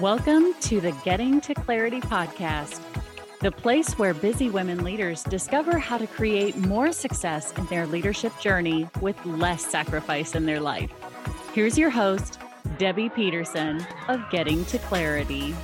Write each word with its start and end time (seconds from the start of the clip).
Welcome 0.00 0.52
to 0.60 0.78
the 0.78 0.92
Getting 1.06 1.40
to 1.40 1.54
Clarity 1.54 2.02
podcast, 2.02 2.82
the 3.40 3.50
place 3.50 3.98
where 3.98 4.12
busy 4.12 4.50
women 4.50 4.84
leaders 4.84 5.22
discover 5.22 5.78
how 5.78 5.96
to 5.96 6.06
create 6.06 6.54
more 6.54 6.92
success 6.92 7.50
in 7.52 7.64
their 7.68 7.86
leadership 7.86 8.38
journey 8.38 8.86
with 9.00 9.16
less 9.24 9.64
sacrifice 9.64 10.34
in 10.34 10.44
their 10.44 10.60
life. 10.60 10.90
Here's 11.54 11.78
your 11.78 11.88
host, 11.88 12.38
Debbie 12.76 13.08
Peterson 13.08 13.86
of 14.08 14.20
Getting 14.30 14.66
to 14.66 14.78
Clarity. 14.80 15.54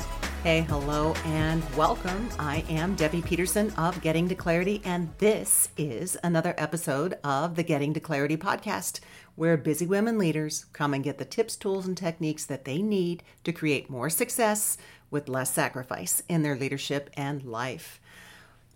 Hey, 0.42 0.62
hello, 0.62 1.14
and 1.24 1.62
welcome. 1.76 2.28
I 2.36 2.64
am 2.68 2.96
Debbie 2.96 3.22
Peterson 3.22 3.70
of 3.74 4.00
Getting 4.00 4.28
to 4.28 4.34
Clarity, 4.34 4.82
and 4.84 5.08
this 5.18 5.68
is 5.76 6.18
another 6.24 6.52
episode 6.58 7.16
of 7.22 7.54
the 7.54 7.62
Getting 7.62 7.94
to 7.94 8.00
Clarity 8.00 8.36
podcast, 8.36 8.98
where 9.36 9.56
busy 9.56 9.86
women 9.86 10.18
leaders 10.18 10.66
come 10.72 10.94
and 10.94 11.04
get 11.04 11.18
the 11.18 11.24
tips, 11.24 11.54
tools, 11.54 11.86
and 11.86 11.96
techniques 11.96 12.44
that 12.44 12.64
they 12.64 12.82
need 12.82 13.22
to 13.44 13.52
create 13.52 13.88
more 13.88 14.10
success 14.10 14.76
with 15.12 15.28
less 15.28 15.54
sacrifice 15.54 16.24
in 16.28 16.42
their 16.42 16.56
leadership 16.56 17.08
and 17.16 17.44
life. 17.44 18.00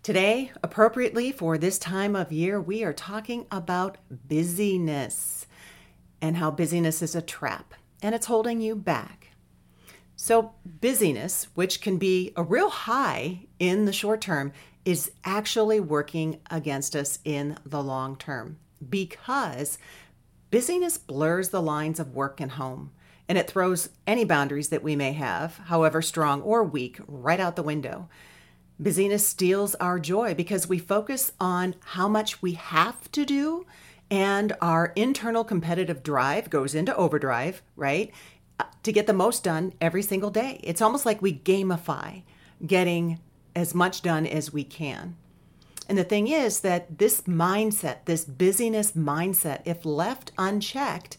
Today, 0.03 0.53
appropriately 0.63 1.33
for 1.33 1.57
this 1.57 1.77
time 1.77 2.15
of 2.15 2.31
year, 2.31 2.61
we 2.61 2.85
are 2.85 2.93
talking 2.93 3.45
about 3.51 3.97
busyness 4.09 5.47
and 6.21 6.37
how 6.37 6.49
busyness 6.49 7.01
is 7.01 7.13
a 7.13 7.21
trap 7.21 7.73
and 8.01 8.15
it's 8.15 8.27
holding 8.27 8.61
you 8.61 8.73
back. 8.73 9.26
So, 10.27 10.51
busyness, 10.65 11.47
which 11.55 11.79
can 11.79 11.97
be 11.97 12.33
a 12.35 12.43
real 12.43 12.69
high 12.69 13.45
in 13.59 13.85
the 13.85 13.93
short 13.93 14.19
term, 14.19 14.51
is 14.83 15.09
actually 15.23 15.79
working 15.79 16.41
against 16.51 16.97
us 16.97 17.19
in 17.23 17.57
the 17.65 17.81
long 17.81 18.17
term 18.17 18.57
because 18.89 19.77
Busyness 20.51 20.97
blurs 20.97 21.47
the 21.47 21.61
lines 21.61 21.97
of 21.97 22.13
work 22.13 22.41
and 22.41 22.51
home, 22.51 22.91
and 23.29 23.37
it 23.37 23.49
throws 23.49 23.87
any 24.05 24.25
boundaries 24.25 24.67
that 24.67 24.83
we 24.83 24.97
may 24.97 25.13
have, 25.13 25.59
however 25.67 26.01
strong 26.01 26.41
or 26.41 26.61
weak, 26.61 26.99
right 27.07 27.39
out 27.39 27.55
the 27.55 27.63
window. 27.63 28.09
Busyness 28.77 29.25
steals 29.25 29.75
our 29.75 29.97
joy 29.97 30.33
because 30.33 30.67
we 30.67 30.77
focus 30.77 31.31
on 31.39 31.73
how 31.85 32.09
much 32.09 32.41
we 32.41 32.51
have 32.51 33.09
to 33.13 33.23
do, 33.23 33.65
and 34.11 34.51
our 34.59 34.91
internal 34.97 35.45
competitive 35.45 36.03
drive 36.03 36.49
goes 36.49 36.75
into 36.75 36.93
overdrive, 36.97 37.61
right? 37.77 38.11
To 38.83 38.91
get 38.93 39.05
the 39.05 39.13
most 39.13 39.43
done 39.43 39.73
every 39.81 40.01
single 40.01 40.29
day. 40.29 40.61
It's 40.63 40.81
almost 40.81 41.05
like 41.05 41.21
we 41.21 41.33
gamify 41.33 42.23
getting 42.65 43.19
as 43.55 43.75
much 43.75 44.01
done 44.01 44.25
as 44.25 44.53
we 44.53 44.63
can. 44.63 45.17
And 45.89 45.97
the 45.97 46.03
thing 46.03 46.27
is 46.27 46.61
that 46.61 46.97
this 46.97 47.21
mindset, 47.21 48.05
this 48.05 48.25
busyness 48.25 48.91
mindset, 48.91 49.61
if 49.65 49.85
left 49.85 50.31
unchecked, 50.37 51.17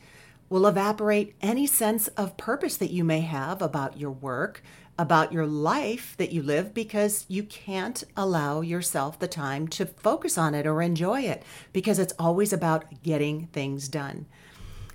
will 0.48 0.66
evaporate 0.66 1.34
any 1.40 1.66
sense 1.66 2.08
of 2.08 2.36
purpose 2.36 2.76
that 2.78 2.90
you 2.90 3.04
may 3.04 3.20
have 3.20 3.60
about 3.60 3.98
your 3.98 4.10
work, 4.10 4.62
about 4.98 5.32
your 5.32 5.46
life 5.46 6.14
that 6.18 6.32
you 6.32 6.42
live, 6.42 6.74
because 6.74 7.24
you 7.28 7.42
can't 7.42 8.02
allow 8.16 8.60
yourself 8.60 9.18
the 9.18 9.28
time 9.28 9.68
to 9.68 9.86
focus 9.86 10.36
on 10.36 10.54
it 10.54 10.66
or 10.66 10.82
enjoy 10.82 11.20
it 11.20 11.42
because 11.72 11.98
it's 11.98 12.14
always 12.18 12.52
about 12.52 13.02
getting 13.02 13.46
things 13.48 13.88
done. 13.88 14.26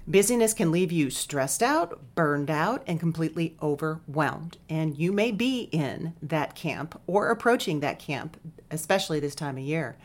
Busyness 0.05 0.53
can 0.53 0.71
leave 0.71 0.91
you 0.91 1.09
stressed 1.09 1.63
out, 1.63 2.13
burned 2.13 2.51
out, 2.51 2.83
and 2.85 2.99
completely 2.99 3.55
overwhelmed. 3.61 4.57
And 4.67 4.97
you 4.97 5.13
may 5.13 5.31
be 5.31 5.69
in 5.71 6.13
that 6.21 6.55
camp 6.55 6.99
or 7.07 7.29
approaching 7.29 7.79
that 7.79 7.99
camp, 7.99 8.37
especially 8.69 9.21
this 9.21 9.35
time 9.35 9.57
of 9.57 9.63
year. 9.63 9.95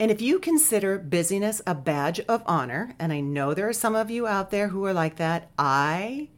And 0.00 0.10
if 0.10 0.20
you 0.20 0.40
consider 0.40 0.98
busyness 0.98 1.62
a 1.68 1.74
badge 1.74 2.18
of 2.20 2.42
honor, 2.46 2.96
and 2.98 3.12
I 3.12 3.20
know 3.20 3.54
there 3.54 3.68
are 3.68 3.72
some 3.72 3.94
of 3.94 4.10
you 4.10 4.26
out 4.26 4.50
there 4.50 4.68
who 4.68 4.84
are 4.86 4.92
like 4.92 5.16
that, 5.16 5.50
I 5.56 6.30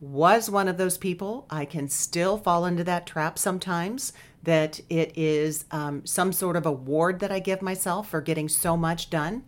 was 0.00 0.48
one 0.48 0.68
of 0.68 0.78
those 0.78 0.96
people. 0.96 1.46
I 1.50 1.66
can 1.66 1.90
still 1.90 2.38
fall 2.38 2.64
into 2.64 2.84
that 2.84 3.06
trap 3.06 3.38
sometimes 3.38 4.14
that 4.42 4.80
it 4.88 5.12
is 5.16 5.66
um, 5.70 6.06
some 6.06 6.32
sort 6.32 6.56
of 6.56 6.64
award 6.64 7.20
that 7.20 7.30
I 7.30 7.38
give 7.38 7.60
myself 7.60 8.08
for 8.08 8.22
getting 8.22 8.48
so 8.48 8.78
much 8.78 9.10
done 9.10 9.44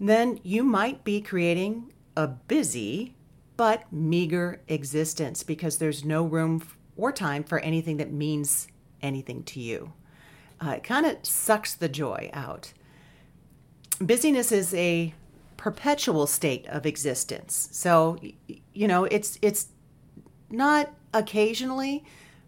then 0.00 0.40
you 0.42 0.64
might 0.64 1.04
be 1.04 1.20
creating 1.20 1.92
a 2.16 2.26
busy 2.26 3.14
but 3.56 3.92
meager 3.92 4.62
existence 4.68 5.42
because 5.42 5.76
there's 5.76 6.04
no 6.04 6.24
room 6.24 6.66
or 6.96 7.12
time 7.12 7.44
for 7.44 7.58
anything 7.58 7.98
that 7.98 8.10
means 8.10 8.66
anything 9.02 9.42
to 9.44 9.60
you. 9.60 9.92
Uh, 10.64 10.70
it 10.70 10.82
kind 10.82 11.06
of 11.06 11.16
sucks 11.22 11.74
the 11.74 11.88
joy 11.88 12.30
out. 12.32 12.72
Busyness 14.00 14.50
is 14.50 14.72
a 14.74 15.14
perpetual 15.58 16.26
state 16.26 16.66
of 16.68 16.86
existence. 16.86 17.68
So, 17.72 18.18
you 18.72 18.88
know, 18.88 19.04
it's 19.04 19.38
it's 19.42 19.68
not 20.48 20.90
occasionally, 21.12 22.04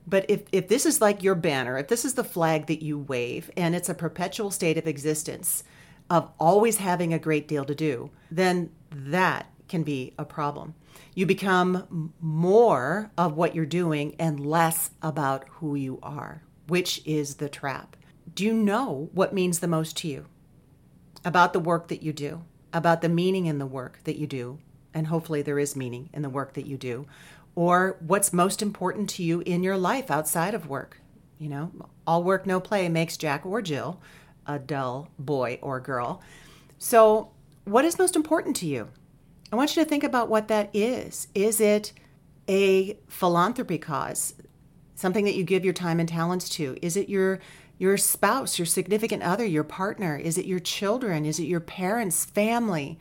but 0.06 0.24
if, 0.28 0.42
if 0.50 0.68
this 0.68 0.86
is 0.86 1.00
like 1.00 1.22
your 1.22 1.34
banner, 1.34 1.78
if 1.78 1.88
this 1.88 2.04
is 2.04 2.14
the 2.14 2.24
flag 2.24 2.66
that 2.66 2.82
you 2.82 2.98
wave 2.98 3.50
and 3.56 3.74
it's 3.74 3.88
a 3.88 3.94
perpetual 3.94 4.50
state 4.50 4.78
of 4.78 4.86
existence, 4.86 5.62
of 6.10 6.30
always 6.38 6.76
having 6.78 7.12
a 7.12 7.18
great 7.18 7.48
deal 7.48 7.64
to 7.64 7.74
do, 7.74 8.10
then 8.30 8.70
that 8.90 9.46
can 9.68 9.82
be 9.82 10.12
a 10.18 10.24
problem. 10.24 10.74
You 11.14 11.26
become 11.26 12.12
more 12.20 13.10
of 13.16 13.36
what 13.36 13.54
you're 13.54 13.66
doing 13.66 14.14
and 14.18 14.44
less 14.44 14.90
about 15.00 15.44
who 15.48 15.74
you 15.74 15.98
are, 16.02 16.42
which 16.68 17.02
is 17.06 17.36
the 17.36 17.48
trap. 17.48 17.96
Do 18.34 18.44
you 18.44 18.52
know 18.52 19.10
what 19.12 19.34
means 19.34 19.58
the 19.58 19.68
most 19.68 19.96
to 19.98 20.08
you 20.08 20.26
about 21.24 21.52
the 21.52 21.60
work 21.60 21.88
that 21.88 22.02
you 22.02 22.12
do, 22.12 22.42
about 22.72 23.00
the 23.00 23.08
meaning 23.08 23.46
in 23.46 23.58
the 23.58 23.66
work 23.66 24.00
that 24.04 24.16
you 24.18 24.26
do? 24.26 24.58
And 24.94 25.06
hopefully, 25.06 25.40
there 25.40 25.58
is 25.58 25.74
meaning 25.74 26.10
in 26.12 26.20
the 26.20 26.28
work 26.28 26.52
that 26.54 26.66
you 26.66 26.76
do, 26.76 27.06
or 27.54 27.96
what's 28.00 28.32
most 28.32 28.60
important 28.60 29.08
to 29.10 29.22
you 29.22 29.40
in 29.40 29.62
your 29.62 29.78
life 29.78 30.10
outside 30.10 30.54
of 30.54 30.68
work. 30.68 31.00
You 31.38 31.48
know, 31.48 31.72
all 32.06 32.22
work, 32.22 32.46
no 32.46 32.60
play 32.60 32.88
makes 32.88 33.16
Jack 33.16 33.44
or 33.46 33.62
Jill 33.62 34.00
a 34.46 34.58
dull 34.58 35.08
boy 35.18 35.58
or 35.62 35.80
girl. 35.80 36.22
So, 36.78 37.30
what 37.64 37.84
is 37.84 37.98
most 37.98 38.16
important 38.16 38.56
to 38.56 38.66
you? 38.66 38.88
I 39.52 39.56
want 39.56 39.76
you 39.76 39.82
to 39.82 39.88
think 39.88 40.02
about 40.02 40.28
what 40.28 40.48
that 40.48 40.70
is. 40.72 41.28
Is 41.34 41.60
it 41.60 41.92
a 42.48 42.98
philanthropy 43.08 43.78
cause, 43.78 44.34
something 44.94 45.24
that 45.24 45.34
you 45.34 45.44
give 45.44 45.64
your 45.64 45.74
time 45.74 46.00
and 46.00 46.08
talents 46.08 46.48
to? 46.50 46.76
Is 46.82 46.96
it 46.96 47.08
your 47.08 47.40
your 47.78 47.96
spouse, 47.96 48.58
your 48.58 48.66
significant 48.66 49.22
other, 49.22 49.44
your 49.44 49.64
partner? 49.64 50.16
Is 50.16 50.38
it 50.38 50.46
your 50.46 50.60
children? 50.60 51.24
Is 51.24 51.40
it 51.40 51.44
your 51.44 51.60
parents, 51.60 52.24
family? 52.24 52.98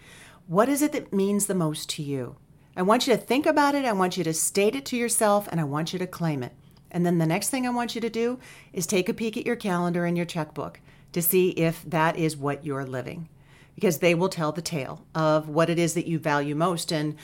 What 0.47 0.69
is 0.69 0.81
it 0.81 0.91
that 0.93 1.13
means 1.13 1.45
the 1.45 1.53
most 1.53 1.89
to 1.91 2.03
you? 2.03 2.35
I 2.75 2.81
want 2.81 3.05
you 3.05 3.13
to 3.13 3.21
think 3.21 3.45
about 3.45 3.75
it. 3.75 3.85
I 3.85 3.91
want 3.91 4.17
you 4.17 4.23
to 4.23 4.33
state 4.33 4.75
it 4.75 4.85
to 4.85 4.97
yourself 4.97 5.47
and 5.51 5.59
I 5.59 5.65
want 5.65 5.93
you 5.93 5.99
to 5.99 6.07
claim 6.07 6.41
it. 6.41 6.53
And 6.91 7.05
then 7.05 7.17
the 7.17 7.25
next 7.25 7.49
thing 7.49 7.65
I 7.65 7.71
want 7.71 7.95
you 7.95 8.01
to 8.01 8.09
do 8.09 8.39
is 8.73 8.85
take 8.85 9.09
a 9.09 9.13
peek 9.13 9.37
at 9.37 9.45
your 9.45 9.55
calendar 9.55 10.05
and 10.05 10.15
your 10.15 10.25
checkbook 10.25 10.79
to 11.13 11.21
see 11.21 11.49
if 11.51 11.83
that 11.83 12.17
is 12.17 12.37
what 12.37 12.65
you're 12.65 12.85
living. 12.85 13.29
Because 13.75 13.99
they 13.99 14.13
will 14.13 14.29
tell 14.29 14.51
the 14.51 14.61
tale 14.61 15.05
of 15.15 15.47
what 15.49 15.69
it 15.69 15.79
is 15.79 15.93
that 15.93 16.07
you 16.07 16.19
value 16.19 16.55
most 16.55 16.91
and 16.91 17.15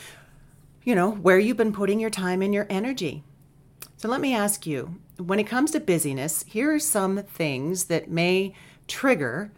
you 0.84 0.96
know 0.96 1.12
where 1.12 1.38
you've 1.38 1.58
been 1.58 1.74
putting 1.74 2.00
your 2.00 2.10
time 2.10 2.42
and 2.42 2.54
your 2.54 2.66
energy. 2.70 3.24
So 3.98 4.08
let 4.08 4.22
me 4.22 4.34
ask 4.34 4.66
you 4.66 5.00
when 5.18 5.40
it 5.40 5.48
comes 5.48 5.72
to 5.72 5.80
busyness 5.80 6.46
here 6.48 6.74
are 6.74 6.80
some 6.80 7.24
things 7.24 7.86
that 7.86 8.10
may 8.10 8.54
trigger 8.88 9.52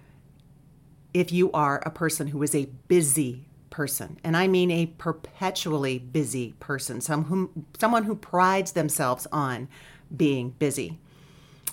if 1.13 1.31
you 1.31 1.51
are 1.51 1.83
a 1.85 1.91
person 1.91 2.27
who 2.27 2.41
is 2.41 2.55
a 2.55 2.69
busy 2.87 3.45
person. 3.69 4.19
And 4.23 4.35
i 4.35 4.47
mean 4.47 4.71
a 4.71 4.87
perpetually 4.87 5.99
busy 5.99 6.53
person 6.59 7.01
some 7.01 7.25
whom, 7.25 7.67
someone 7.77 8.05
who 8.05 8.15
prides 8.15 8.71
themselves 8.71 9.27
on 9.31 9.69
being 10.15 10.51
busy 10.59 10.97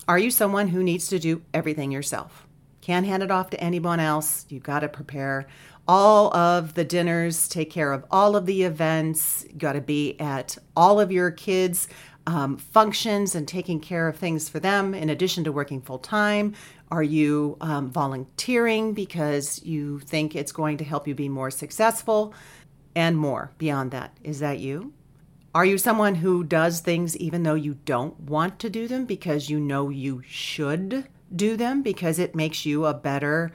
are 0.07 0.19
you 0.19 0.31
someone 0.31 0.69
who 0.69 0.83
needs 0.83 1.07
to 1.07 1.19
do 1.19 1.41
everything 1.53 1.91
yourself 1.91 2.47
can't 2.87 3.05
hand 3.05 3.21
it 3.21 3.31
off 3.31 3.49
to 3.49 3.59
anyone 3.59 3.99
else. 3.99 4.45
You've 4.47 4.63
got 4.63 4.79
to 4.79 4.87
prepare 4.87 5.45
all 5.89 6.33
of 6.33 6.73
the 6.73 6.85
dinners, 6.85 7.49
take 7.49 7.69
care 7.69 7.91
of 7.91 8.05
all 8.09 8.37
of 8.37 8.45
the 8.45 8.63
events, 8.63 9.45
you 9.49 9.57
got 9.57 9.73
to 9.73 9.81
be 9.81 10.17
at 10.21 10.57
all 10.73 11.01
of 11.01 11.11
your 11.11 11.29
kids' 11.29 11.89
um, 12.27 12.55
functions 12.55 13.35
and 13.35 13.45
taking 13.45 13.81
care 13.81 14.07
of 14.07 14.15
things 14.15 14.47
for 14.47 14.61
them 14.61 14.93
in 14.93 15.09
addition 15.09 15.43
to 15.43 15.51
working 15.51 15.81
full 15.81 15.99
time. 15.99 16.53
Are 16.89 17.03
you 17.03 17.57
um, 17.59 17.91
volunteering 17.91 18.93
because 18.93 19.61
you 19.63 19.99
think 19.99 20.33
it's 20.33 20.53
going 20.53 20.77
to 20.77 20.85
help 20.85 21.09
you 21.09 21.13
be 21.13 21.27
more 21.27 21.51
successful? 21.51 22.33
And 22.95 23.17
more 23.17 23.51
beyond 23.57 23.91
that. 23.91 24.17
Is 24.23 24.39
that 24.39 24.59
you? 24.59 24.93
Are 25.55 25.65
you 25.65 25.77
someone 25.77 26.15
who 26.15 26.43
does 26.43 26.81
things 26.81 27.17
even 27.17 27.43
though 27.43 27.55
you 27.55 27.77
don't 27.85 28.19
want 28.19 28.59
to 28.59 28.69
do 28.69 28.87
them 28.87 29.05
because 29.05 29.49
you 29.49 29.59
know 29.59 29.89
you 29.89 30.21
should 30.27 31.07
do 31.35 31.57
them 31.57 31.81
because 31.81 32.19
it 32.19 32.35
makes 32.35 32.65
you 32.65 32.85
a 32.85 32.93
better 32.93 33.51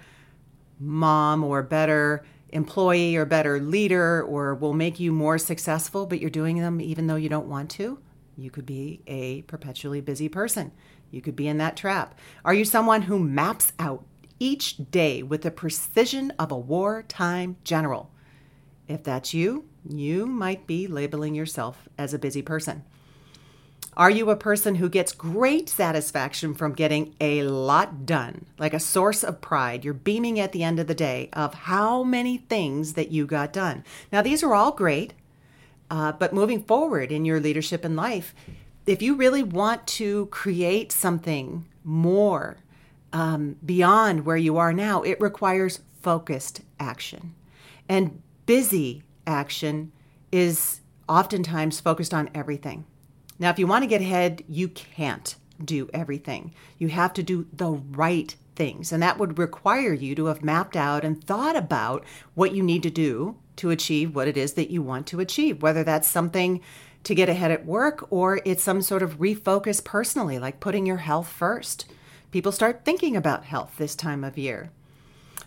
mom 0.80 1.44
or 1.44 1.62
better 1.62 2.24
employee 2.48 3.16
or 3.16 3.24
better 3.24 3.60
leader 3.60 4.22
or 4.22 4.54
will 4.54 4.74
make 4.74 5.00
you 5.00 5.12
more 5.12 5.38
successful, 5.38 6.06
but 6.06 6.20
you're 6.20 6.30
doing 6.30 6.58
them 6.58 6.80
even 6.80 7.06
though 7.06 7.16
you 7.16 7.28
don't 7.28 7.48
want 7.48 7.70
to. 7.70 7.98
You 8.36 8.50
could 8.50 8.66
be 8.66 9.02
a 9.06 9.42
perpetually 9.42 10.00
busy 10.00 10.28
person. 10.28 10.72
You 11.10 11.20
could 11.20 11.36
be 11.36 11.46
in 11.46 11.58
that 11.58 11.76
trap. 11.76 12.18
Are 12.44 12.54
you 12.54 12.64
someone 12.64 13.02
who 13.02 13.18
maps 13.18 13.72
out 13.78 14.04
each 14.38 14.90
day 14.90 15.22
with 15.22 15.42
the 15.42 15.50
precision 15.50 16.32
of 16.38 16.50
a 16.50 16.58
wartime 16.58 17.56
general? 17.64 18.10
If 18.88 19.04
that's 19.04 19.32
you, 19.32 19.66
you 19.88 20.26
might 20.26 20.66
be 20.66 20.86
labeling 20.86 21.34
yourself 21.34 21.88
as 21.98 22.14
a 22.14 22.18
busy 22.18 22.42
person. 22.42 22.84
Are 23.94 24.10
you 24.10 24.30
a 24.30 24.36
person 24.36 24.76
who 24.76 24.88
gets 24.88 25.12
great 25.12 25.68
satisfaction 25.68 26.54
from 26.54 26.72
getting 26.72 27.14
a 27.20 27.42
lot 27.42 28.06
done, 28.06 28.46
like 28.58 28.72
a 28.72 28.80
source 28.80 29.22
of 29.22 29.42
pride? 29.42 29.84
You're 29.84 29.92
beaming 29.92 30.40
at 30.40 30.52
the 30.52 30.62
end 30.62 30.80
of 30.80 30.86
the 30.86 30.94
day 30.94 31.28
of 31.34 31.52
how 31.52 32.02
many 32.02 32.38
things 32.38 32.94
that 32.94 33.10
you 33.10 33.26
got 33.26 33.52
done. 33.52 33.84
Now, 34.10 34.22
these 34.22 34.42
are 34.42 34.54
all 34.54 34.72
great, 34.72 35.12
uh, 35.90 36.12
but 36.12 36.32
moving 36.32 36.62
forward 36.64 37.12
in 37.12 37.26
your 37.26 37.38
leadership 37.38 37.84
in 37.84 37.94
life, 37.94 38.34
if 38.86 39.02
you 39.02 39.14
really 39.14 39.42
want 39.42 39.86
to 39.88 40.26
create 40.26 40.90
something 40.90 41.66
more 41.84 42.56
um, 43.12 43.56
beyond 43.64 44.24
where 44.24 44.38
you 44.38 44.56
are 44.56 44.72
now, 44.72 45.02
it 45.02 45.20
requires 45.20 45.80
focused 46.00 46.62
action. 46.80 47.34
And 47.90 48.22
busy 48.46 49.02
action 49.26 49.92
is 50.30 50.80
oftentimes 51.08 51.80
focused 51.80 52.14
on 52.14 52.30
everything. 52.34 52.84
Now, 53.38 53.50
if 53.50 53.58
you 53.58 53.66
want 53.66 53.82
to 53.82 53.88
get 53.88 54.00
ahead, 54.00 54.44
you 54.48 54.68
can't 54.68 55.34
do 55.62 55.88
everything. 55.92 56.54
You 56.78 56.88
have 56.88 57.12
to 57.14 57.22
do 57.22 57.46
the 57.52 57.70
right 57.70 58.34
things. 58.54 58.92
And 58.92 59.02
that 59.02 59.18
would 59.18 59.38
require 59.38 59.92
you 59.92 60.14
to 60.14 60.26
have 60.26 60.44
mapped 60.44 60.76
out 60.76 61.04
and 61.04 61.22
thought 61.22 61.56
about 61.56 62.04
what 62.34 62.54
you 62.54 62.62
need 62.62 62.82
to 62.84 62.90
do 62.90 63.36
to 63.56 63.70
achieve 63.70 64.14
what 64.14 64.28
it 64.28 64.36
is 64.36 64.54
that 64.54 64.70
you 64.70 64.82
want 64.82 65.06
to 65.08 65.20
achieve, 65.20 65.62
whether 65.62 65.84
that's 65.84 66.08
something 66.08 66.60
to 67.04 67.14
get 67.14 67.28
ahead 67.28 67.50
at 67.50 67.66
work 67.66 68.06
or 68.10 68.40
it's 68.44 68.62
some 68.62 68.80
sort 68.80 69.02
of 69.02 69.18
refocus 69.18 69.84
personally, 69.84 70.38
like 70.38 70.60
putting 70.60 70.86
your 70.86 70.98
health 70.98 71.28
first. 71.28 71.86
People 72.30 72.52
start 72.52 72.84
thinking 72.84 73.16
about 73.16 73.44
health 73.44 73.74
this 73.76 73.94
time 73.94 74.24
of 74.24 74.38
year. 74.38 74.70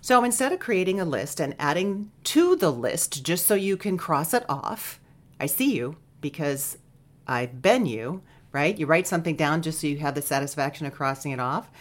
So 0.05 0.23
instead 0.23 0.51
of 0.51 0.59
creating 0.59 0.99
a 0.99 1.03
list 1.03 1.39
and 1.39 1.55
adding 1.57 2.11
to 2.25 2.55
the 2.55 2.71
list 2.71 3.23
just 3.23 3.47
so 3.47 3.55
you 3.55 3.75
can 3.75 3.97
cross 3.97 4.35
it 4.35 4.45
off, 4.47 4.99
I 5.39 5.47
see 5.47 5.73
you 5.73 5.97
because 6.21 6.77
I've 7.25 7.63
been 7.63 7.87
you, 7.87 8.21
right? 8.51 8.77
You 8.77 8.85
write 8.85 9.07
something 9.07 9.35
down 9.35 9.63
just 9.63 9.81
so 9.81 9.87
you 9.87 9.97
have 9.97 10.13
the 10.13 10.21
satisfaction 10.21 10.85
of 10.85 10.93
crossing 10.93 11.31
it 11.31 11.39
off. 11.39 11.71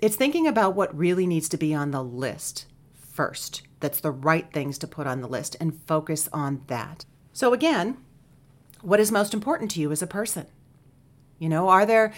It's 0.00 0.16
thinking 0.16 0.48
about 0.48 0.74
what 0.74 0.98
really 0.98 1.28
needs 1.28 1.48
to 1.50 1.56
be 1.56 1.72
on 1.72 1.92
the 1.92 2.02
list 2.02 2.66
first. 2.92 3.62
That's 3.78 4.00
the 4.00 4.10
right 4.10 4.52
things 4.52 4.76
to 4.78 4.88
put 4.88 5.06
on 5.06 5.20
the 5.20 5.28
list 5.28 5.56
and 5.60 5.80
focus 5.86 6.28
on 6.32 6.62
that. 6.66 7.04
So, 7.32 7.52
again, 7.52 7.98
what 8.82 8.98
is 8.98 9.12
most 9.12 9.32
important 9.32 9.70
to 9.70 9.80
you 9.80 9.92
as 9.92 10.02
a 10.02 10.08
person? 10.08 10.48
You 11.38 11.48
know, 11.48 11.68
are 11.68 11.84
there 11.84 12.12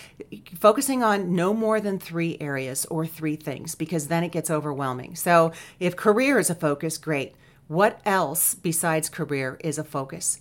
focusing 0.58 1.02
on 1.02 1.34
no 1.34 1.54
more 1.54 1.80
than 1.80 1.98
three 1.98 2.36
areas 2.40 2.84
or 2.86 3.06
three 3.06 3.36
things 3.36 3.74
because 3.74 4.08
then 4.08 4.22
it 4.22 4.32
gets 4.32 4.50
overwhelming. 4.50 5.16
So, 5.16 5.52
if 5.80 5.96
career 5.96 6.38
is 6.38 6.50
a 6.50 6.54
focus, 6.54 6.98
great. 6.98 7.34
What 7.68 8.00
else 8.04 8.54
besides 8.54 9.08
career 9.08 9.58
is 9.64 9.78
a 9.78 9.84
focus? 9.84 10.40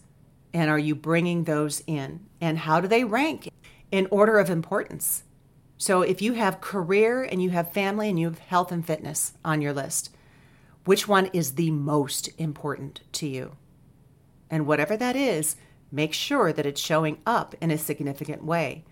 And 0.54 0.70
are 0.70 0.80
you 0.80 0.94
bringing 0.96 1.44
those 1.44 1.82
in? 1.88 2.28
And 2.40 2.60
how 2.60 2.80
do 2.80 2.88
they 2.88 3.04
rank 3.04 3.50
in 3.92 4.08
order 4.12 4.38
of 4.38 4.50
importance? 4.50 5.24
So 5.78 6.02
if 6.02 6.22
you 6.22 6.34
have 6.34 6.62
career 6.62 7.24
and 7.24 7.42
you 7.42 7.50
have 7.50 7.74
family 7.74 8.10
and 8.10 8.20
you 8.20 8.30
have 8.30 8.40
health 8.40 8.72
and 8.72 8.86
fitness 8.86 9.34
on 9.44 9.62
your 9.62 9.74
list, 9.74 10.16
which 10.86 11.08
one 11.08 11.28
is 11.28 11.56
the 11.56 11.72
most 11.72 12.30
important 12.38 13.02
to 13.14 13.28
you? 13.28 13.56
And 14.50 14.68
whatever 14.68 14.96
that 14.96 15.16
is, 15.16 15.56
make 15.92 16.14
sure 16.14 16.52
that 16.52 16.66
it's 16.66 16.82
showing 16.82 17.20
up 17.26 17.56
in 17.62 17.72
a 17.72 17.78
significant 17.78 18.44
way 18.44 18.86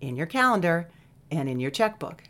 in 0.00 0.16
your 0.16 0.26
calendar 0.26 0.90
and 1.30 1.48
in 1.48 1.60
your 1.60 1.70
checkbook. 1.70 2.24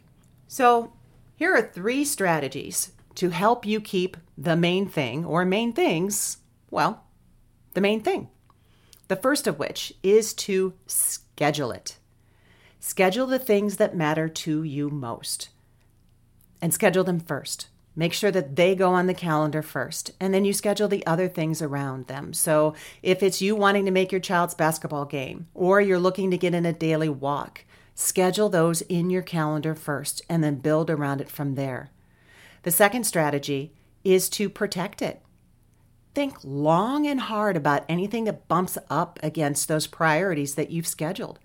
So, 0.47 0.93
here 1.35 1.55
are 1.55 1.63
three 1.63 2.05
strategies 2.05 2.93
to 3.17 3.31
help 3.31 3.67
you 3.67 3.81
keep 3.81 4.17
the 4.39 4.57
main 4.57 4.89
thing 4.89 5.25
or 5.25 5.45
main 5.45 5.73
things, 5.73 6.39
well, 6.71 7.05
the 7.75 7.81
main 7.81 8.01
thing. 8.01 8.29
The 9.09 9.17
first 9.17 9.47
of 9.47 9.59
which 9.59 9.93
is 10.03 10.33
to 10.35 10.75
schedule 10.87 11.73
it. 11.73 11.99
Schedule 12.81 13.27
the 13.27 13.39
things 13.39 13.77
that 13.77 13.97
matter 13.97 14.29
to 14.29 14.63
you 14.63 14.91
most 14.91 15.49
and 16.63 16.73
schedule 16.73 17.05
them 17.05 17.19
first. 17.19 17.67
Make 17.95 18.15
sure 18.15 18.31
that 18.31 18.57
they 18.57 18.75
go 18.75 18.95
on 18.95 19.07
the 19.07 19.15
calendar 19.15 19.61
first, 19.61 20.13
and 20.19 20.33
then 20.33 20.47
you 20.47 20.55
schedule 20.55 20.89
the 20.89 21.07
other 21.07 21.29
things 21.29 21.61
around 21.61 22.07
them. 22.07 22.33
So, 22.33 22.75
if 23.03 23.23
it's 23.23 23.43
you 23.43 23.55
wanting 23.55 23.85
to 23.85 23.91
make 23.91 24.11
your 24.11 24.21
child's 24.21 24.55
basketball 24.55 25.05
game 25.05 25.49
or 25.53 25.81
you're 25.81 25.99
looking 25.99 26.31
to 26.31 26.39
get 26.39 26.55
in 26.55 26.65
a 26.65 26.73
daily 26.73 27.11
walk, 27.11 27.65
schedule 27.95 28.49
those 28.49 28.81
in 28.83 29.11
your 29.11 29.23
calendar 29.23 29.75
first 29.75 30.23
and 30.31 30.43
then 30.43 30.57
build 30.57 30.89
around 30.89 31.21
it 31.21 31.29
from 31.29 31.55
there. 31.55 31.91
The 32.63 32.71
second 32.71 33.05
strategy 33.05 33.75
is 34.05 34.31
to 34.31 34.49
protect 34.49 35.03
it. 35.03 35.21
Think 36.15 36.37
long 36.43 37.07
and 37.07 37.21
hard 37.21 37.57
about 37.57 37.85
anything 37.89 38.25
that 38.25 38.49
bumps 38.49 38.79
up 38.89 39.19
against 39.23 39.69
those 39.69 39.87
priorities 39.87 40.55
that 40.55 40.71
you've 40.71 40.87
scheduled. 40.87 41.39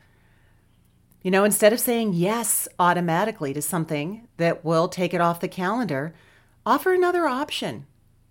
You 1.23 1.31
know, 1.31 1.44
instead 1.44 1.73
of 1.73 1.79
saying 1.79 2.13
yes 2.13 2.67
automatically 2.79 3.53
to 3.53 3.61
something 3.61 4.27
that 4.38 4.63
will 4.63 4.88
take 4.88 5.13
it 5.13 5.21
off 5.21 5.39
the 5.39 5.47
calendar, 5.47 6.13
offer 6.67 6.93
another 6.93 7.25
option. 7.25 7.85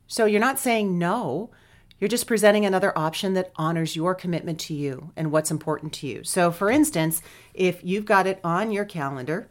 So 0.06 0.26
you're 0.26 0.40
not 0.40 0.58
saying 0.58 0.98
no, 0.98 1.50
you're 1.98 2.08
just 2.08 2.26
presenting 2.26 2.66
another 2.66 2.96
option 2.96 3.32
that 3.32 3.50
honors 3.56 3.96
your 3.96 4.14
commitment 4.14 4.60
to 4.60 4.74
you 4.74 5.10
and 5.16 5.32
what's 5.32 5.50
important 5.50 5.94
to 5.94 6.06
you. 6.06 6.22
So, 6.22 6.52
for 6.52 6.70
instance, 6.70 7.22
if 7.54 7.82
you've 7.82 8.04
got 8.04 8.26
it 8.26 8.38
on 8.44 8.70
your 8.70 8.84
calendar 8.84 9.48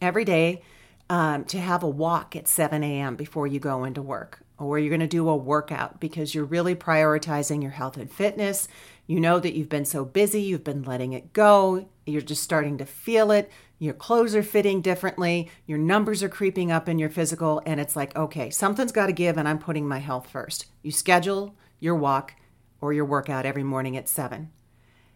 every 0.00 0.24
day 0.24 0.62
um, 1.10 1.44
to 1.44 1.60
have 1.60 1.82
a 1.82 1.88
walk 1.88 2.34
at 2.34 2.48
7 2.48 2.82
a.m. 2.82 3.14
before 3.14 3.46
you 3.46 3.60
go 3.60 3.84
into 3.84 4.00
work, 4.00 4.40
or 4.58 4.78
you're 4.78 4.88
going 4.88 5.00
to 5.00 5.06
do 5.06 5.28
a 5.28 5.36
workout 5.36 6.00
because 6.00 6.34
you're 6.34 6.46
really 6.46 6.74
prioritizing 6.74 7.60
your 7.60 7.72
health 7.72 7.98
and 7.98 8.10
fitness. 8.10 8.68
You 9.06 9.20
know 9.20 9.38
that 9.38 9.52
you've 9.54 9.68
been 9.68 9.84
so 9.84 10.06
busy, 10.06 10.40
you've 10.40 10.64
been 10.64 10.82
letting 10.82 11.12
it 11.12 11.34
go, 11.34 11.90
you're 12.06 12.22
just 12.22 12.42
starting 12.42 12.78
to 12.78 12.86
feel 12.86 13.30
it. 13.30 13.50
Your 13.78 13.94
clothes 13.94 14.34
are 14.34 14.42
fitting 14.42 14.80
differently, 14.80 15.50
your 15.66 15.78
numbers 15.78 16.22
are 16.22 16.28
creeping 16.28 16.72
up 16.72 16.88
in 16.88 16.98
your 16.98 17.10
physical, 17.10 17.62
and 17.66 17.78
it's 17.78 17.94
like, 17.96 18.16
okay, 18.16 18.50
something's 18.50 18.92
got 18.92 19.06
to 19.06 19.12
give, 19.12 19.36
and 19.36 19.46
I'm 19.46 19.58
putting 19.58 19.86
my 19.86 19.98
health 19.98 20.30
first. 20.30 20.66
You 20.82 20.90
schedule 20.90 21.54
your 21.78 21.94
walk 21.94 22.34
or 22.80 22.92
your 22.92 23.04
workout 23.04 23.44
every 23.44 23.64
morning 23.64 23.96
at 23.96 24.08
seven. 24.08 24.50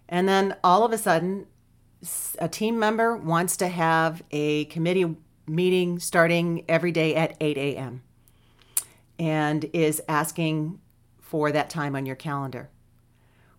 And 0.09 0.29
then 0.29 0.57
all 0.63 0.85
of 0.85 0.93
a 0.93 0.99
sudden, 0.99 1.47
a 2.39 2.49
team 2.49 2.79
member 2.79 3.17
wants 3.17 3.57
to 3.59 3.69
have 3.69 4.23
a 4.31 4.67
committee 4.67 5.17
meeting 5.47 5.99
starting 5.99 6.65
every 6.69 6.93
day 6.93 7.15
at 7.15 7.37
8 7.41 7.57
a.m 7.57 8.03
and 9.21 9.67
is 9.75 10.01
asking 10.09 10.81
for 11.21 11.53
that 11.53 11.69
time 11.69 11.95
on 11.95 12.07
your 12.07 12.17
calendar. 12.17 12.71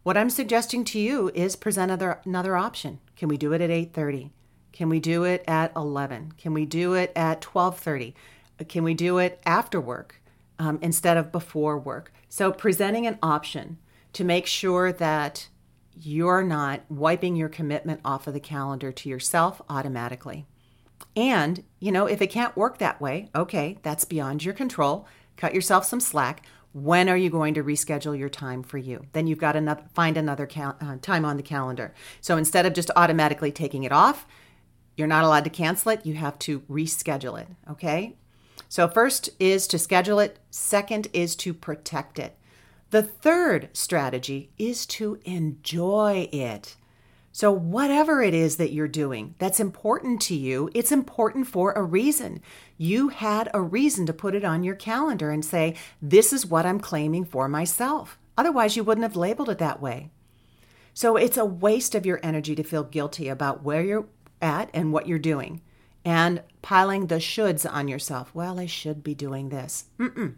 What 0.02 0.18
I'm 0.18 0.32
suggesting 0.32 0.84
to 0.86 1.00
you 1.00 1.30
is 1.36 1.56
present 1.56 1.92
another, 1.92 2.20
another 2.26 2.58
option. 2.58 3.00
Can 3.16 3.30
we 3.30 3.38
do 3.38 3.54
it 3.54 3.62
at 3.62 3.70
8:30? 3.70 4.32
Can 4.72 4.90
we 4.90 5.00
do 5.00 5.24
it 5.24 5.44
at 5.48 5.72
11? 5.76 6.34
Can 6.38 6.54
we 6.54 6.66
do 6.66 6.94
it 6.94 7.12
at 7.16 7.42
12:30? 7.42 8.14
Can 8.68 8.84
we 8.84 8.94
do 8.94 9.18
it 9.18 9.42
after 9.46 9.82
work 9.82 10.22
um, 10.60 10.80
instead 10.82 11.18
of 11.18 11.32
before 11.32 11.78
work? 11.78 12.14
So 12.30 12.52
presenting 12.52 13.08
an 13.08 13.18
option 13.22 13.78
to 14.14 14.24
make 14.24 14.46
sure 14.46 14.92
that 14.94 15.48
you're 16.00 16.44
not 16.44 16.82
wiping 16.90 17.36
your 17.36 17.50
commitment 17.50 18.02
off 18.06 18.28
of 18.28 18.34
the 18.34 18.40
calendar 18.40 18.92
to 18.92 19.10
yourself 19.10 19.62
automatically. 19.70 20.46
And, 21.16 21.64
you 21.80 21.92
know, 21.92 22.06
if 22.06 22.22
it 22.22 22.28
can't 22.28 22.56
work 22.56 22.78
that 22.78 23.02
way, 23.02 23.30
okay, 23.36 23.78
that's 23.84 24.06
beyond 24.06 24.44
your 24.44 24.54
control. 24.54 25.08
Cut 25.36 25.54
yourself 25.54 25.86
some 25.86 26.00
slack. 26.00 26.46
When 26.74 27.10
are 27.10 27.18
you 27.18 27.30
going 27.30 27.54
to 27.56 27.64
reschedule 27.64 28.18
your 28.18 28.30
time 28.30 28.64
for 28.64 28.78
you? 28.78 29.06
Then 29.12 29.28
you've 29.28 29.40
got 29.40 29.54
to 29.54 29.84
find 29.94 30.16
another 30.16 30.46
cal- 30.46 30.78
uh, 30.80 30.98
time 31.02 31.26
on 31.26 31.36
the 31.36 31.44
calendar. 31.44 31.94
So 32.22 32.38
instead 32.38 32.66
of 32.66 32.74
just 32.74 32.92
automatically 32.96 33.52
taking 33.52 33.84
it 33.84 33.92
off, 33.92 34.26
you're 34.96 35.08
not 35.08 35.24
allowed 35.24 35.44
to 35.46 35.50
cancel 35.50 35.92
it. 35.92 36.06
You 36.06 36.16
have 36.16 36.38
to 36.40 36.62
reschedule 36.62 37.42
it. 37.42 37.48
Okay. 37.70 38.16
So, 38.70 38.88
first 38.88 39.30
is 39.40 39.68
to 39.68 39.80
schedule 39.80 40.20
it, 40.20 40.40
second 40.50 41.08
is 41.12 41.36
to 41.38 41.54
protect 41.54 42.20
it. 42.20 42.38
The 42.92 43.04
third 43.04 43.70
strategy 43.74 44.52
is 44.58 44.86
to 44.88 45.20
enjoy 45.26 46.30
it. 46.32 46.76
So, 47.34 47.52
whatever 47.52 48.22
it 48.22 48.34
is 48.34 48.58
that 48.58 48.74
you're 48.74 48.88
doing 48.88 49.36
that's 49.40 49.60
important 49.60 50.22
to 50.24 50.36
you, 50.36 50.70
it's 50.74 50.92
important 50.92 51.48
for 51.48 51.72
a 51.72 51.84
reason. 51.84 52.42
You 52.78 53.10
had 53.10 53.50
a 53.54 53.62
reason 53.62 54.06
to 54.06 54.14
put 54.14 54.36
it 54.36 54.44
on 54.44 54.64
your 54.64 54.76
calendar 54.76 55.32
and 55.32 55.44
say, 55.44 55.76
This 56.02 56.34
is 56.34 56.46
what 56.46 56.66
I'm 56.66 56.80
claiming 56.80 57.26
for 57.26 57.48
myself. 57.48 58.18
Otherwise, 58.38 58.76
you 58.76 58.84
wouldn't 58.84 59.04
have 59.04 59.16
labeled 59.16 59.50
it 59.50 59.58
that 59.60 59.82
way. 59.82 60.12
So, 60.94 61.16
it's 61.16 61.38
a 61.38 61.46
waste 61.46 61.96
of 61.96 62.06
your 62.06 62.20
energy 62.22 62.56
to 62.56 62.64
feel 62.64 62.84
guilty 62.84 63.30
about 63.30 63.64
where 63.64 63.84
you're 63.84 64.08
at 64.42 64.70
and 64.74 64.92
what 64.92 65.08
you're 65.08 65.20
doing 65.20 65.62
and 66.04 66.42
piling 66.62 67.08
the 67.08 67.16
shoulds 67.16 67.72
on 67.72 67.88
yourself. 67.88 68.34
Well, 68.34 68.60
I 68.60 68.66
should 68.66 69.04
be 69.04 69.16
doing 69.16 69.50
this. 69.50 69.86
Mm-mm. 70.00 70.36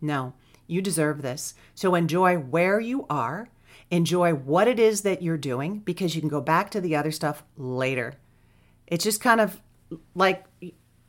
No, 0.00 0.34
you 0.66 0.80
deserve 0.80 1.22
this. 1.22 1.54
So, 1.74 1.94
enjoy 1.94 2.36
where 2.36 2.80
you 2.80 3.06
are 3.10 3.48
Enjoy 3.90 4.34
what 4.34 4.68
it 4.68 4.78
is 4.78 5.00
that 5.02 5.20
you're 5.20 5.36
doing 5.36 5.80
because 5.80 6.14
you 6.14 6.20
can 6.22 6.30
go 6.30 6.40
back 6.40 6.70
to 6.70 6.80
the 6.80 6.94
other 6.94 7.10
stuff 7.10 7.42
later. 7.56 8.14
It's 8.86 9.02
just 9.02 9.20
kind 9.20 9.40
of 9.40 9.60
like 10.14 10.44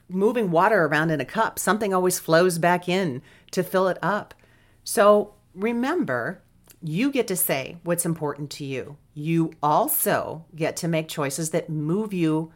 moving 0.09 0.49
water 0.49 0.85
around 0.85 1.11
in 1.11 1.21
a 1.21 1.25
cup. 1.25 1.59
Something 1.59 1.93
always 1.93 2.17
flows 2.17 2.57
back 2.57 2.89
in 2.89 3.21
to 3.51 3.61
fill 3.61 3.87
it 3.87 3.99
up. 4.01 4.33
So 4.83 5.35
remember 5.53 6.41
You 6.83 7.11
get 7.11 7.27
to 7.27 7.35
say 7.35 7.77
what's 7.83 8.05
important 8.05 8.49
to 8.51 8.65
you. 8.65 8.97
You 9.13 9.53
also 9.61 10.45
get 10.55 10.75
to 10.77 10.87
make 10.87 11.07
choices 11.07 11.51
that 11.51 11.69
move 11.69 12.13
you 12.13 12.51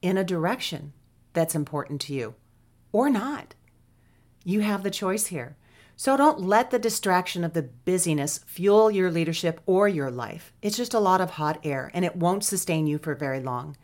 in 0.00 0.16
a 0.16 0.24
direction 0.24 0.92
that's 1.32 1.54
important 1.54 2.00
to 2.02 2.14
you 2.14 2.34
or 2.92 3.10
not. 3.10 3.54
You 4.44 4.60
have 4.60 4.82
the 4.82 4.90
choice 4.90 5.26
here. 5.26 5.56
So 5.96 6.16
don't 6.16 6.40
let 6.40 6.70
the 6.70 6.78
distraction 6.78 7.42
of 7.42 7.54
the 7.54 7.62
busyness 7.62 8.38
fuel 8.46 8.88
your 8.88 9.10
leadership 9.10 9.60
or 9.66 9.88
your 9.88 10.12
life. 10.12 10.52
It's 10.62 10.76
just 10.76 10.94
a 10.94 11.00
lot 11.00 11.20
of 11.20 11.30
hot 11.30 11.58
air 11.64 11.90
and 11.92 12.04
it 12.04 12.14
won't 12.14 12.44
sustain 12.44 12.86
you 12.86 12.98
for 12.98 13.16
very 13.16 13.40
long. 13.40 13.76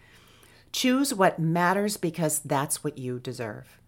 Choose 0.71 1.13
what 1.13 1.41
matters 1.41 1.97
because 1.97 2.39
that's 2.39 2.85
what 2.85 2.99
you 2.99 3.19
deserve. 3.19 3.81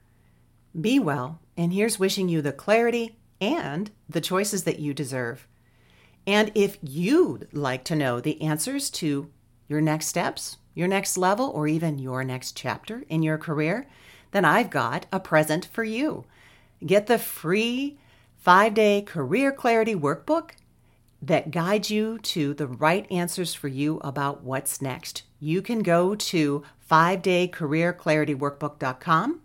Be 0.79 0.99
well, 0.99 1.41
and 1.57 1.73
here's 1.73 1.99
wishing 1.99 2.29
you 2.29 2.43
the 2.43 2.53
clarity 2.53 3.17
and 3.41 3.91
the 4.09 4.21
choices 4.21 4.65
that 4.65 4.81
you 4.81 4.93
deserve. 4.93 5.47
And 6.27 6.51
if 6.55 6.79
you'd 6.83 7.49
like 7.53 7.85
to 7.85 7.95
know 7.95 8.21
the 8.21 8.43
answers 8.43 8.91
to 8.91 9.31
your 9.69 9.81
next 9.81 10.07
steps, 10.07 10.57
your 10.75 10.89
next 10.89 11.17
level, 11.17 11.51
or 11.51 11.69
even 11.69 11.99
your 11.99 12.25
next 12.25 12.57
chapter 12.57 13.05
in 13.09 13.23
your 13.23 13.39
career, 13.39 13.87
then 14.33 14.45
I've 14.45 14.71
got 14.71 15.07
a 15.13 15.21
present 15.21 15.67
for 15.67 15.85
you. 15.85 16.25
Get 16.85 17.07
the 17.07 17.19
free 17.19 17.99
five 18.37 18.75
day 18.75 19.03
career 19.03 19.53
clarity 19.53 19.95
workbook 19.95 20.51
that 21.23 21.51
guides 21.51 21.91
you 21.91 22.19
to 22.19 22.53
the 22.55 22.67
right 22.67 23.11
answers 23.11 23.55
for 23.55 23.69
you 23.69 23.99
about 23.99 24.43
what's 24.43 24.83
next. 24.83 25.23
You 25.41 25.63
can 25.63 25.83
go 25.83 26.15
to 26.15 26.63
5daycareerclarityworkbook.com 26.91 29.41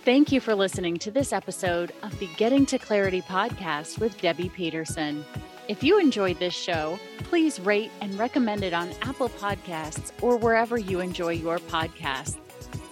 Thank 0.03 0.31
you 0.31 0.39
for 0.39 0.53
listening 0.53 0.99
to 0.99 1.09
this 1.09 1.33
episode 1.33 1.91
of 2.03 2.19
the 2.19 2.27
Getting 2.37 2.67
to 2.67 2.77
Clarity 2.77 3.23
podcast 3.23 3.97
with 3.97 4.21
Debbie 4.21 4.49
Peterson. 4.49 5.25
If 5.67 5.83
you 5.83 5.99
enjoyed 5.99 6.37
this 6.37 6.53
show, 6.53 6.99
please 7.23 7.59
rate 7.59 7.89
and 7.99 8.13
recommend 8.19 8.63
it 8.63 8.73
on 8.73 8.91
Apple 9.01 9.29
Podcasts 9.29 10.11
or 10.21 10.37
wherever 10.37 10.77
you 10.77 10.99
enjoy 10.99 11.31
your 11.31 11.57
podcasts. 11.57 12.37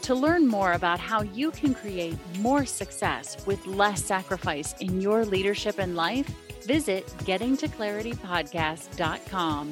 To 0.04 0.16
learn 0.16 0.48
more 0.48 0.72
about 0.74 1.00
how 1.00 1.22
you 1.22 1.52
can 1.52 1.76
create 1.76 2.18
more 2.40 2.66
success 2.66 3.38
with 3.46 3.68
less 3.68 4.04
sacrifice 4.04 4.74
in 4.80 5.00
your 5.00 5.24
leadership 5.24 5.78
and 5.78 5.96
life, 5.96 6.28
visit 6.64 7.06
gettingtoclaritypodcast.com. 7.20 9.72